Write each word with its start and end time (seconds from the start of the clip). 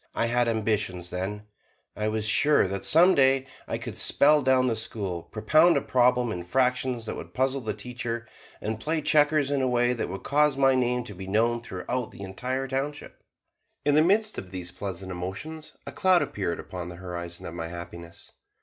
I 0.15 0.25
had 0.25 0.47
ambitions 0.47 1.11
then 1.11 1.45
I 1.95 2.07
was 2.07 2.25
sure 2.25 2.67
that 2.67 2.85
some 2.85 3.13
day 3.13 3.45
I 3.67 3.77
could 3.77 3.99
spell 3.99 4.41
down 4.41 4.65
the 4.65 4.75
school, 4.75 5.21
propound 5.21 5.77
a 5.77 5.81
problem 5.81 6.31
in 6.31 6.43
fractions 6.43 7.05
that 7.05 7.15
would 7.15 7.35
puzzle 7.35 7.61
the 7.61 7.75
teacher, 7.75 8.27
and 8.61 8.79
play 8.79 9.03
checkers 9.03 9.51
in 9.51 9.61
a 9.61 9.67
way 9.67 9.93
that 9.93 10.09
would 10.09 10.23
cause 10.23 10.57
my 10.57 10.73
name 10.73 11.03
to 11.03 11.13
be 11.13 11.27
known 11.27 11.61
throughout 11.61 12.09
the 12.09 12.21
entire 12.23 12.67
township. 12.67 13.21
In 13.85 13.93
the 13.93 14.01
midst 14.01 14.39
of 14.39 14.49
these 14.49 14.71
pleasant 14.71 15.11
emotions, 15.11 15.73
a 15.85 15.91
cloud 15.91 16.23
appeared 16.23 16.59
upon 16.59 16.89
the 16.89 16.95
horizon 16.95 17.45
of 17.45 17.53
my 17.53 17.67
happiness. 17.67 18.31